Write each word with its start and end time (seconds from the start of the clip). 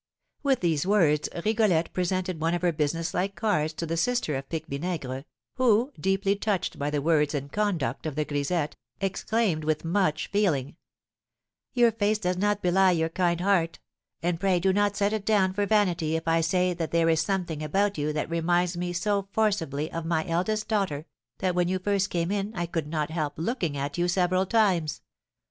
With 0.41 0.61
these 0.61 0.87
words 0.87 1.29
Rigolette 1.45 1.93
presented 1.93 2.41
one 2.41 2.55
of 2.55 2.63
her 2.63 2.71
businesslike 2.71 3.35
cards 3.35 3.71
to 3.73 3.85
the 3.85 3.95
sister 3.97 4.35
of 4.35 4.49
Pique 4.49 4.65
Vinaigre, 4.65 5.25
who, 5.57 5.91
deeply 5.99 6.35
touched 6.35 6.79
by 6.79 6.89
the 6.89 7.03
words 7.03 7.35
and 7.35 7.51
conduct 7.51 8.07
of 8.07 8.15
the 8.15 8.25
grisette, 8.25 8.75
exclaimed 8.99 9.63
with 9.63 9.85
much 9.85 10.25
feeling: 10.31 10.75
"Your 11.75 11.91
face 11.91 12.17
does 12.17 12.35
not 12.35 12.63
belie 12.63 12.89
your 12.93 13.09
kind 13.09 13.41
heart; 13.41 13.77
and 14.23 14.39
pray 14.39 14.59
do 14.59 14.73
not 14.73 14.97
set 14.97 15.13
it 15.13 15.23
down 15.23 15.53
for 15.53 15.67
vanity 15.67 16.15
if 16.15 16.27
I 16.27 16.41
say 16.41 16.73
that 16.73 16.89
there 16.89 17.07
is 17.09 17.21
something 17.21 17.61
about 17.61 17.99
you 17.99 18.11
that 18.11 18.27
reminds 18.27 18.75
me 18.75 18.93
so 18.93 19.27
forcibly 19.31 19.91
of 19.91 20.03
my 20.07 20.25
eldest 20.27 20.67
daughter 20.67 21.05
that 21.41 21.53
when 21.53 21.67
you 21.67 21.77
first 21.77 22.09
came 22.09 22.31
in 22.31 22.55
I 22.55 22.65
could 22.65 22.87
not 22.87 23.11
help 23.11 23.33
looking 23.37 23.77
at 23.77 23.99
you 23.99 24.07
several 24.07 24.47
times. 24.47 25.03